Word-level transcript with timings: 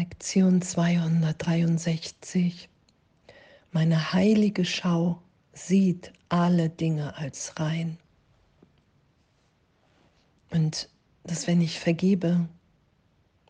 Lektion 0.00 0.62
263. 0.62 2.70
Meine 3.70 4.12
heilige 4.14 4.64
Schau 4.64 5.20
sieht 5.52 6.14
alle 6.30 6.70
Dinge 6.70 7.18
als 7.18 7.60
rein. 7.60 7.98
Und 10.48 10.88
dass 11.24 11.46
wenn 11.46 11.60
ich 11.60 11.78
vergebe, 11.78 12.48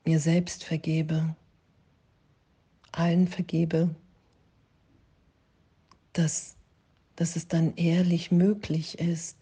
mir 0.05 0.19
selbst 0.19 0.65
vergebe, 0.65 1.37
allen 2.91 3.29
vergebe, 3.29 3.95
dass, 6.15 6.57
dass 7.15 7.37
es 7.37 7.47
dann 7.47 7.77
ehrlich 7.77 8.33
möglich 8.33 8.99
ist, 8.99 9.37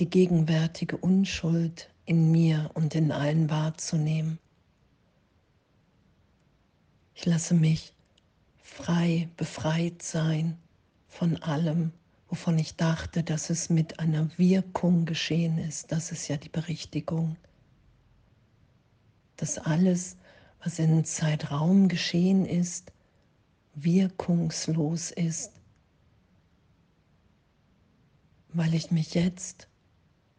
die 0.00 0.10
gegenwärtige 0.10 0.96
Unschuld 0.96 1.88
in 2.04 2.32
mir 2.32 2.72
und 2.74 2.96
in 2.96 3.12
allen 3.12 3.48
wahrzunehmen. 3.48 4.40
Ich 7.14 7.26
lasse 7.26 7.54
mich 7.54 7.94
frei, 8.62 9.28
befreit 9.36 10.02
sein 10.02 10.58
von 11.06 11.40
allem, 11.42 11.92
wovon 12.28 12.58
ich 12.58 12.76
dachte, 12.76 13.22
dass 13.22 13.50
es 13.50 13.70
mit 13.70 14.00
einer 14.00 14.28
Wirkung 14.36 15.04
geschehen 15.04 15.58
ist. 15.58 15.92
Das 15.92 16.10
ist 16.10 16.26
ja 16.26 16.36
die 16.36 16.48
Berichtigung. 16.48 17.36
Dass 19.36 19.58
alles, 19.58 20.16
was 20.62 20.78
in 20.78 21.04
Zeitraum 21.04 21.88
geschehen 21.88 22.44
ist, 22.44 22.92
wirkungslos 23.74 25.10
ist, 25.12 25.52
weil 28.52 28.74
ich 28.74 28.90
mich 28.90 29.14
jetzt, 29.14 29.68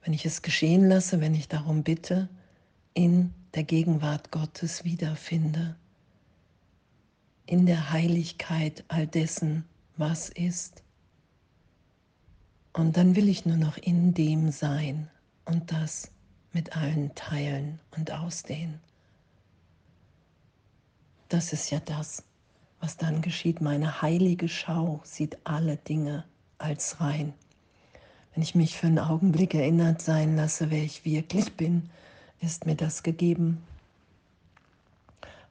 wenn 0.01 0.13
ich 0.13 0.25
es 0.25 0.41
geschehen 0.41 0.87
lasse, 0.87 1.19
wenn 1.21 1.35
ich 1.35 1.47
darum 1.47 1.83
bitte, 1.83 2.29
in 2.93 3.33
der 3.53 3.63
Gegenwart 3.63 4.31
Gottes 4.31 4.83
wiederfinde 4.83 5.75
in 7.45 7.65
der 7.65 7.91
Heiligkeit 7.91 8.83
all 8.87 9.07
dessen, 9.07 9.65
was 9.97 10.29
ist. 10.29 10.83
Und 12.73 12.97
dann 12.97 13.15
will 13.15 13.29
ich 13.29 13.45
nur 13.45 13.57
noch 13.57 13.77
in 13.77 14.13
dem 14.13 14.51
sein 14.51 15.09
und 15.45 15.71
das 15.71 16.11
mit 16.51 16.75
allen 16.75 17.13
teilen 17.15 17.79
und 17.95 18.11
ausdehnen. 18.11 18.79
Das 21.29 21.53
ist 21.53 21.69
ja 21.69 21.79
das, 21.79 22.23
was 22.79 22.97
dann 22.97 23.21
geschieht. 23.21 23.61
Meine 23.61 24.01
heilige 24.01 24.47
Schau 24.47 25.01
sieht 25.03 25.37
alle 25.43 25.77
Dinge 25.77 26.25
als 26.57 26.99
rein. 26.99 27.33
Wenn 28.33 28.43
ich 28.43 28.55
mich 28.55 28.77
für 28.77 28.87
einen 28.87 28.99
Augenblick 28.99 29.53
erinnert 29.53 30.01
sein 30.01 30.35
lasse, 30.35 30.69
wer 30.69 30.83
ich 30.83 31.05
wirklich 31.05 31.53
bin, 31.53 31.89
ist 32.41 32.65
mir 32.65 32.75
das 32.75 33.01
gegeben. 33.01 33.63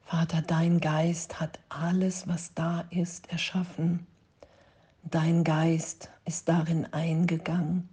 Vater, 0.07 0.43
dein 0.43 0.79
Geist 0.79 1.39
hat 1.39 1.59
alles, 1.67 2.27
was 2.27 2.53
da 2.53 2.81
ist, 2.91 3.27
erschaffen. 3.31 4.05
Dein 5.01 5.43
Geist 5.43 6.11
ist 6.25 6.47
darin 6.47 6.85
eingegangen. 6.93 7.89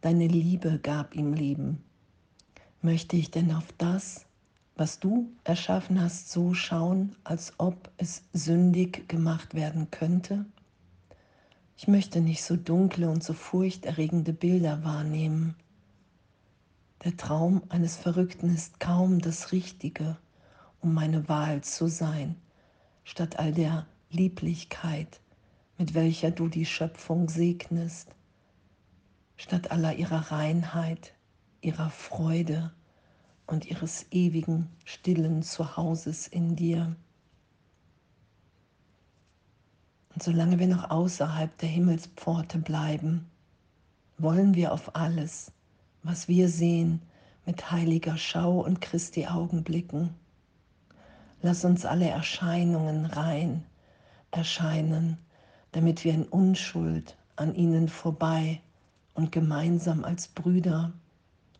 Deine 0.00 0.28
Liebe 0.28 0.78
gab 0.78 1.16
ihm 1.16 1.34
Leben. 1.34 1.82
Möchte 2.80 3.16
ich 3.16 3.32
denn 3.32 3.52
auf 3.52 3.64
das, 3.76 4.24
was 4.76 5.00
du 5.00 5.32
erschaffen 5.42 6.00
hast, 6.00 6.30
so 6.30 6.54
schauen, 6.54 7.16
als 7.24 7.54
ob 7.58 7.90
es 7.96 8.22
sündig 8.32 9.08
gemacht 9.08 9.54
werden 9.54 9.90
könnte? 9.90 10.46
Ich 11.76 11.88
möchte 11.88 12.20
nicht 12.20 12.44
so 12.44 12.54
dunkle 12.54 13.10
und 13.10 13.24
so 13.24 13.34
furchterregende 13.34 14.32
Bilder 14.32 14.84
wahrnehmen. 14.84 15.56
Der 17.02 17.16
Traum 17.16 17.62
eines 17.68 17.96
Verrückten 17.96 18.54
ist 18.54 18.78
kaum 18.78 19.18
das 19.18 19.50
Richtige 19.50 20.16
um 20.88 20.94
meine 20.94 21.28
Wahl 21.28 21.60
zu 21.60 21.86
sein, 21.86 22.34
statt 23.04 23.38
all 23.38 23.52
der 23.52 23.86
Lieblichkeit, 24.08 25.20
mit 25.76 25.92
welcher 25.92 26.30
du 26.30 26.48
die 26.48 26.64
Schöpfung 26.64 27.28
segnest, 27.28 28.08
statt 29.36 29.70
aller 29.70 29.96
ihrer 29.96 30.32
Reinheit, 30.32 31.12
ihrer 31.60 31.90
Freude 31.90 32.72
und 33.46 33.66
ihres 33.66 34.06
ewigen, 34.12 34.70
stillen 34.86 35.42
Zuhauses 35.42 36.26
in 36.26 36.56
dir. 36.56 36.96
Und 40.14 40.22
solange 40.22 40.58
wir 40.58 40.68
noch 40.68 40.88
außerhalb 40.88 41.54
der 41.58 41.68
Himmelspforte 41.68 42.56
bleiben, 42.56 43.30
wollen 44.16 44.54
wir 44.54 44.72
auf 44.72 44.96
alles, 44.96 45.52
was 46.02 46.28
wir 46.28 46.48
sehen, 46.48 47.02
mit 47.44 47.70
heiliger 47.70 48.16
Schau 48.16 48.60
und 48.60 48.80
Christi 48.80 49.26
Augen 49.26 49.64
blicken. 49.64 50.14
Lass 51.42 51.64
uns 51.64 51.84
alle 51.84 52.08
Erscheinungen 52.08 53.06
rein 53.06 53.64
erscheinen, 54.30 55.18
damit 55.72 56.04
wir 56.04 56.12
in 56.14 56.24
Unschuld 56.24 57.16
an 57.36 57.54
ihnen 57.54 57.88
vorbei 57.88 58.60
und 59.14 59.32
gemeinsam 59.32 60.04
als 60.04 60.28
Brüder 60.28 60.92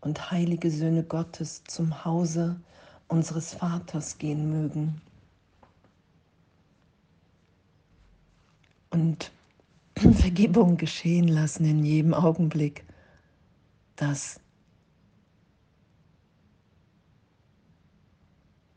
und 0.00 0.30
heilige 0.30 0.70
Söhne 0.70 1.02
Gottes 1.02 1.62
zum 1.64 2.04
Hause 2.04 2.60
unseres 3.08 3.54
Vaters 3.54 4.18
gehen 4.18 4.50
mögen. 4.50 5.00
Und 8.90 9.30
Vergebung 9.96 10.76
geschehen 10.76 11.28
lassen 11.28 11.64
in 11.64 11.84
jedem 11.84 12.14
Augenblick, 12.14 12.84
dass 13.96 14.40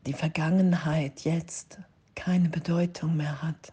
die 0.06 0.12
Vergangenheit 0.12 1.20
jetzt 1.20 1.78
keine 2.14 2.48
Bedeutung 2.48 3.16
mehr 3.16 3.42
hat, 3.42 3.72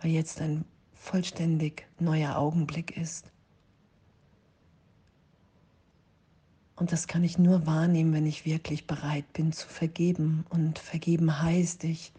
weil 0.00 0.12
jetzt 0.12 0.40
ein 0.40 0.64
vollständig 0.94 1.86
neuer 1.98 2.36
Augenblick 2.36 2.96
ist. 2.96 3.26
Und 6.76 6.90
das 6.90 7.06
kann 7.06 7.22
ich 7.22 7.38
nur 7.38 7.66
wahrnehmen, 7.66 8.12
wenn 8.12 8.26
ich 8.26 8.46
wirklich 8.46 8.86
bereit 8.86 9.32
bin 9.32 9.52
zu 9.52 9.68
vergeben. 9.68 10.44
Und 10.48 10.78
vergeben 10.78 11.40
heißt, 11.40 11.84
ich 11.84 12.12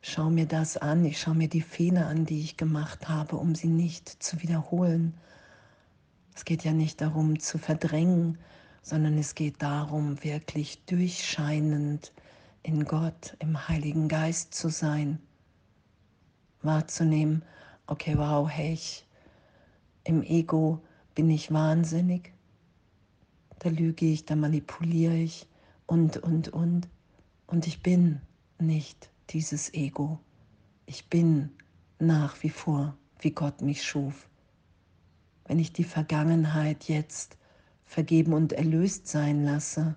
schaue 0.00 0.30
mir 0.30 0.46
das 0.46 0.76
an, 0.76 1.04
ich 1.04 1.20
schaue 1.20 1.34
mir 1.34 1.48
die 1.48 1.60
Fehler 1.60 2.06
an, 2.06 2.24
die 2.24 2.40
ich 2.40 2.56
gemacht 2.56 3.08
habe, 3.08 3.36
um 3.36 3.54
sie 3.54 3.68
nicht 3.68 4.22
zu 4.22 4.40
wiederholen. 4.42 5.14
Es 6.34 6.44
geht 6.44 6.64
ja 6.64 6.72
nicht 6.72 7.00
darum 7.00 7.40
zu 7.40 7.58
verdrängen, 7.58 8.38
sondern 8.86 9.18
es 9.18 9.34
geht 9.34 9.62
darum, 9.62 10.22
wirklich 10.22 10.84
durchscheinend 10.84 12.12
in 12.62 12.84
Gott, 12.84 13.36
im 13.40 13.66
Heiligen 13.66 14.06
Geist 14.06 14.54
zu 14.54 14.68
sein, 14.68 15.18
wahrzunehmen, 16.62 17.44
okay, 17.88 18.16
wow, 18.16 18.48
hey, 18.48 18.74
ich, 18.74 19.04
im 20.04 20.22
Ego 20.22 20.80
bin 21.16 21.28
ich 21.30 21.52
wahnsinnig, 21.52 22.32
da 23.58 23.70
lüge 23.70 24.06
ich, 24.06 24.24
da 24.24 24.36
manipuliere 24.36 25.16
ich 25.16 25.48
und, 25.86 26.18
und, 26.18 26.50
und. 26.50 26.88
Und 27.48 27.66
ich 27.66 27.82
bin 27.82 28.20
nicht 28.60 29.10
dieses 29.30 29.74
Ego. 29.74 30.20
Ich 30.86 31.08
bin 31.08 31.50
nach 31.98 32.40
wie 32.44 32.50
vor, 32.50 32.96
wie 33.18 33.32
Gott 33.32 33.62
mich 33.62 33.82
schuf. 33.82 34.28
Wenn 35.44 35.58
ich 35.58 35.72
die 35.72 35.82
Vergangenheit 35.82 36.84
jetzt 36.84 37.36
vergeben 37.86 38.32
und 38.32 38.52
erlöst 38.52 39.06
sein 39.08 39.44
lasse 39.44 39.94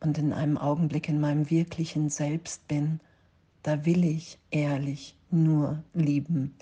und 0.00 0.18
in 0.18 0.32
einem 0.32 0.58
Augenblick 0.58 1.08
in 1.08 1.20
meinem 1.20 1.48
wirklichen 1.50 2.10
Selbst 2.10 2.66
bin, 2.66 3.00
da 3.62 3.84
will 3.84 4.04
ich 4.04 4.38
ehrlich 4.50 5.16
nur 5.30 5.82
lieben 5.94 6.54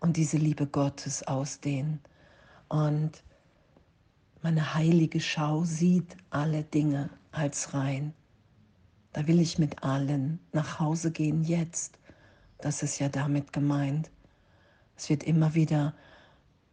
und 0.00 0.16
diese 0.16 0.36
Liebe 0.36 0.66
Gottes 0.66 1.26
ausdehnen. 1.26 2.00
Und 2.68 3.22
meine 4.42 4.74
heilige 4.74 5.20
Schau 5.20 5.64
sieht 5.64 6.16
alle 6.30 6.62
Dinge 6.62 7.10
als 7.32 7.74
rein. 7.74 8.14
Da 9.12 9.26
will 9.26 9.40
ich 9.40 9.58
mit 9.58 9.82
allen 9.82 10.38
nach 10.52 10.78
Hause 10.78 11.10
gehen 11.10 11.42
jetzt. 11.42 11.98
Das 12.60 12.82
ist 12.82 12.98
ja 12.98 13.08
damit 13.08 13.52
gemeint. 13.52 14.10
Es 14.96 15.08
wird 15.08 15.22
immer 15.22 15.54
wieder 15.54 15.94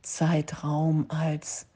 Zeitraum 0.01 1.05
als 1.09 1.67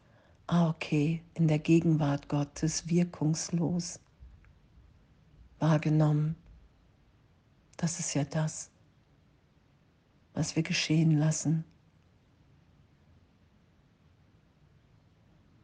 ah 0.51 0.69
okay, 0.69 1.21
in 1.35 1.47
der 1.47 1.59
Gegenwart 1.59 2.27
Gottes 2.27 2.89
wirkungslos 2.89 3.99
wahrgenommen. 5.59 6.35
Das 7.77 7.99
ist 7.99 8.15
ja 8.15 8.23
das, 8.23 8.71
was 10.33 10.55
wir 10.55 10.63
geschehen 10.63 11.19
lassen. 11.19 11.63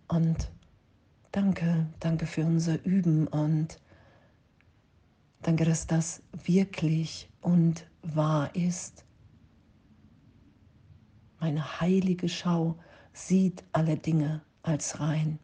Und 0.07 0.51
danke, 1.31 1.87
danke 1.99 2.27
für 2.27 2.45
unser 2.45 2.85
Üben 2.85 3.25
und 3.27 3.81
danke, 5.41 5.65
dass 5.65 5.87
das 5.87 6.21
wirklich 6.43 7.27
und 7.41 7.89
wahr 8.03 8.55
ist. 8.55 9.03
Meine 11.39 11.81
heilige 11.81 12.29
Schau 12.29 12.77
sieht 13.13 13.63
alle 13.71 13.97
Dinge 13.97 14.43
als 14.67 14.99
rein. 14.99 15.39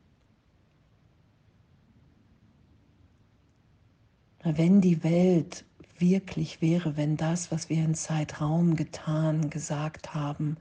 Wenn 4.44 4.82
die 4.82 5.04
Welt 5.04 5.66
wirklich 6.00 6.62
wäre, 6.62 6.98
wenn 6.98 7.16
das, 7.16 7.52
was 7.52 7.70
wir 7.70 7.78
in 7.78 7.94
Zeitraum 7.94 8.76
getan, 8.76 9.50
gesagt 9.50 10.16
haben, 10.16 10.58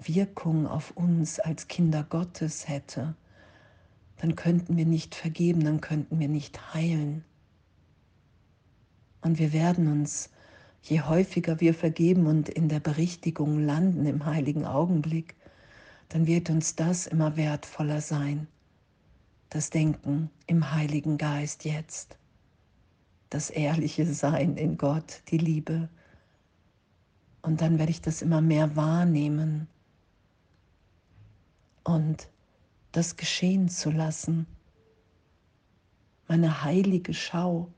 Wirkung 0.00 0.66
auf 0.66 0.92
uns 0.92 1.38
als 1.40 1.68
Kinder 1.68 2.06
Gottes 2.08 2.68
hätte, 2.68 3.14
dann 4.16 4.34
könnten 4.34 4.76
wir 4.76 4.86
nicht 4.86 5.14
vergeben, 5.14 5.64
dann 5.64 5.80
könnten 5.80 6.18
wir 6.18 6.28
nicht 6.28 6.74
heilen. 6.74 7.24
Und 9.20 9.38
wir 9.38 9.52
werden 9.52 9.88
uns, 9.88 10.30
je 10.82 11.02
häufiger 11.02 11.60
wir 11.60 11.74
vergeben 11.74 12.26
und 12.26 12.48
in 12.48 12.68
der 12.68 12.80
Berichtigung 12.80 13.64
landen 13.64 14.06
im 14.06 14.24
heiligen 14.24 14.64
Augenblick, 14.64 15.34
dann 16.08 16.26
wird 16.26 16.50
uns 16.50 16.74
das 16.74 17.06
immer 17.06 17.36
wertvoller 17.36 18.00
sein. 18.00 18.48
Das 19.50 19.70
Denken 19.70 20.30
im 20.46 20.72
Heiligen 20.72 21.18
Geist 21.18 21.64
jetzt, 21.64 22.18
das 23.30 23.50
ehrliche 23.50 24.06
Sein 24.06 24.56
in 24.56 24.76
Gott, 24.76 25.22
die 25.28 25.38
Liebe. 25.38 25.88
Und 27.42 27.60
dann 27.60 27.78
werde 27.78 27.90
ich 27.90 28.00
das 28.00 28.22
immer 28.22 28.40
mehr 28.40 28.76
wahrnehmen 28.76 29.68
und 31.84 32.28
das 32.92 33.16
geschehen 33.16 33.68
zu 33.68 33.90
lassen. 33.90 34.46
Meine 36.26 36.62
heilige 36.62 37.14
Schau 37.14 37.72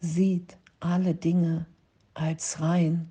sieht 0.00 0.56
alle 0.78 1.14
Dinge 1.14 1.66
als 2.14 2.60
rein. 2.60 3.08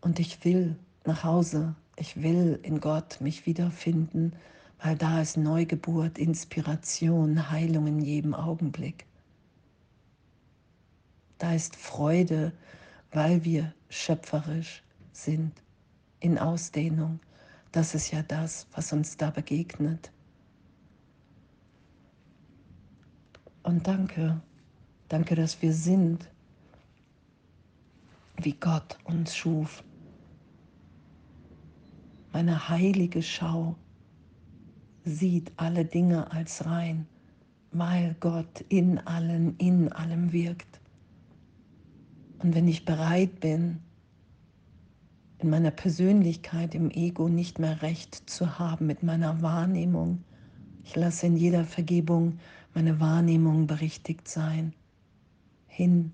Und 0.00 0.20
ich 0.20 0.44
will 0.44 0.78
nach 1.08 1.24
Hause, 1.24 1.74
ich 1.96 2.22
will 2.22 2.60
in 2.62 2.80
Gott 2.80 3.20
mich 3.20 3.46
wiederfinden, 3.46 4.34
weil 4.80 4.96
da 4.96 5.20
ist 5.20 5.36
Neugeburt, 5.36 6.18
Inspiration, 6.18 7.50
Heilung 7.50 7.86
in 7.86 8.00
jedem 8.00 8.34
Augenblick. 8.34 9.06
Da 11.38 11.54
ist 11.54 11.74
Freude, 11.76 12.52
weil 13.10 13.44
wir 13.44 13.74
schöpferisch 13.88 14.82
sind 15.12 15.52
in 16.20 16.38
Ausdehnung. 16.38 17.20
Das 17.72 17.94
ist 17.94 18.10
ja 18.10 18.22
das, 18.22 18.66
was 18.72 18.92
uns 18.92 19.16
da 19.16 19.30
begegnet. 19.30 20.12
Und 23.62 23.86
danke, 23.86 24.40
danke, 25.08 25.34
dass 25.34 25.60
wir 25.62 25.72
sind, 25.72 26.28
wie 28.36 28.52
Gott 28.52 28.98
uns 29.04 29.34
schuf. 29.34 29.82
Meine 32.32 32.68
heilige 32.68 33.22
Schau 33.22 33.76
sieht 35.04 35.52
alle 35.56 35.84
Dinge 35.84 36.30
als 36.30 36.66
rein, 36.66 37.06
weil 37.72 38.16
Gott 38.20 38.64
in 38.68 38.98
allen, 38.98 39.56
in 39.56 39.92
allem 39.92 40.32
wirkt. 40.32 40.80
Und 42.40 42.54
wenn 42.54 42.68
ich 42.68 42.84
bereit 42.84 43.40
bin, 43.40 43.80
in 45.38 45.50
meiner 45.50 45.70
Persönlichkeit, 45.70 46.74
im 46.74 46.90
Ego 46.90 47.28
nicht 47.28 47.58
mehr 47.58 47.82
recht 47.82 48.28
zu 48.28 48.58
haben 48.58 48.86
mit 48.86 49.02
meiner 49.02 49.40
Wahrnehmung. 49.40 50.24
Ich 50.84 50.96
lasse 50.96 51.26
in 51.26 51.36
jeder 51.36 51.64
Vergebung 51.64 52.38
meine 52.74 52.98
Wahrnehmung 53.00 53.66
berichtigt 53.66 54.28
sein, 54.28 54.72
hin 55.66 56.12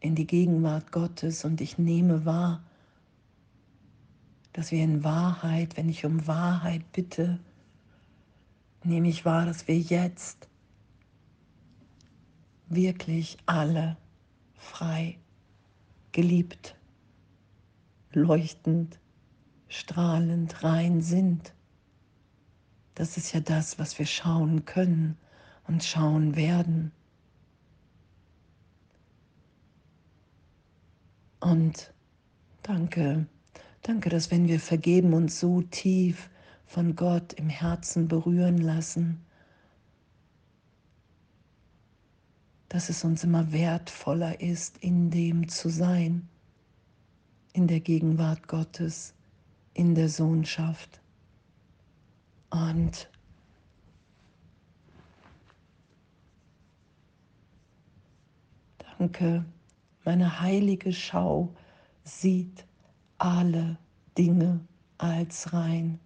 in 0.00 0.14
die 0.14 0.26
Gegenwart 0.26 0.92
Gottes 0.92 1.44
und 1.44 1.60
ich 1.60 1.78
nehme 1.78 2.24
wahr, 2.24 2.62
dass 4.56 4.70
wir 4.72 4.82
in 4.82 5.04
Wahrheit, 5.04 5.76
wenn 5.76 5.90
ich 5.90 6.06
um 6.06 6.26
Wahrheit 6.26 6.90
bitte, 6.92 7.38
nehme 8.84 9.08
ich 9.08 9.26
wahr, 9.26 9.44
dass 9.44 9.68
wir 9.68 9.78
jetzt 9.78 10.48
wirklich 12.68 13.36
alle 13.44 13.98
frei, 14.54 15.18
geliebt 16.12 16.74
leuchtend, 18.16 18.98
strahlend, 19.68 20.64
rein 20.64 21.02
sind. 21.02 21.52
Das 22.94 23.18
ist 23.18 23.34
ja 23.34 23.40
das, 23.40 23.78
was 23.78 23.98
wir 23.98 24.06
schauen 24.06 24.64
können 24.64 25.18
und 25.66 25.84
schauen 25.84 26.34
werden. 26.34 26.92
Und 31.40 31.92
danke, 32.62 33.26
danke, 33.86 34.08
dass 34.08 34.30
wenn 34.30 34.48
wir 34.48 34.58
vergeben 34.58 35.14
uns 35.14 35.38
so 35.38 35.62
tief 35.62 36.28
von 36.66 36.96
Gott 36.96 37.32
im 37.34 37.48
Herzen 37.48 38.08
berühren 38.08 38.58
lassen, 38.58 39.24
dass 42.68 42.88
es 42.88 43.04
uns 43.04 43.22
immer 43.22 43.52
wertvoller 43.52 44.40
ist, 44.40 44.78
in 44.78 45.10
dem 45.10 45.48
zu 45.48 45.68
sein 45.68 46.28
in 47.52 47.66
der 47.68 47.80
Gegenwart 47.80 48.48
Gottes, 48.48 49.14
in 49.72 49.94
der 49.94 50.10
Sohnschaft. 50.10 51.00
Und 52.50 53.08
danke, 58.98 59.44
meine 60.04 60.40
heilige 60.40 60.92
Schau 60.92 61.54
sieht 62.04 62.65
alle 63.18 63.76
Dinge 64.16 64.60
als 64.98 65.52
rein. 65.52 65.98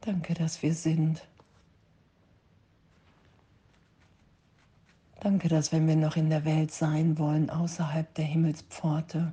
Danke, 0.00 0.34
dass 0.34 0.62
wir 0.62 0.74
sind. 0.74 1.26
Danke, 5.20 5.48
dass 5.48 5.72
wenn 5.72 5.88
wir 5.88 5.96
noch 5.96 6.16
in 6.16 6.28
der 6.28 6.44
Welt 6.44 6.70
sein 6.70 7.18
wollen, 7.18 7.48
außerhalb 7.48 8.12
der 8.14 8.26
Himmelspforte, 8.26 9.32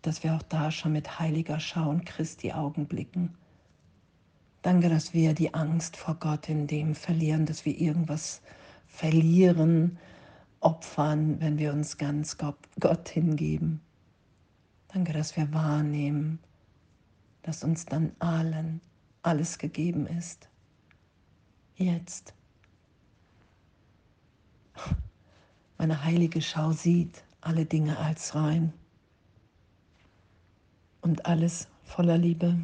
dass 0.00 0.22
wir 0.22 0.34
auch 0.34 0.42
da 0.42 0.70
schon 0.70 0.92
mit 0.92 1.18
heiliger 1.18 1.60
Schau 1.60 1.90
und 1.90 2.06
Christi 2.06 2.52
Augen 2.52 2.86
blicken. 2.86 3.34
Danke, 4.62 4.88
dass 4.88 5.12
wir 5.12 5.34
die 5.34 5.52
Angst 5.52 5.96
vor 5.96 6.14
Gott 6.14 6.48
in 6.48 6.66
dem 6.66 6.94
verlieren, 6.94 7.44
dass 7.44 7.66
wir 7.66 7.78
irgendwas 7.78 8.40
verlieren, 8.86 9.98
opfern, 10.60 11.40
wenn 11.40 11.58
wir 11.58 11.72
uns 11.72 11.96
ganz 11.98 12.36
Gott 12.36 13.08
hingeben. 13.08 13.80
Danke, 14.88 15.12
dass 15.12 15.36
wir 15.36 15.52
wahrnehmen, 15.52 16.38
dass 17.42 17.62
uns 17.64 17.86
dann 17.86 18.12
allen 18.18 18.80
alles 19.22 19.58
gegeben 19.58 20.06
ist. 20.06 20.48
Jetzt. 21.76 22.34
Meine 25.76 26.02
heilige 26.04 26.42
Schau 26.42 26.72
sieht 26.72 27.22
alle 27.40 27.64
Dinge 27.64 27.98
als 27.98 28.34
rein 28.34 28.72
und 31.02 31.26
alles 31.26 31.68
voller 31.84 32.18
Liebe. 32.18 32.58